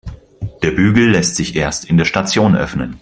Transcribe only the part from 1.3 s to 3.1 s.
sich erst in der Station öffnen.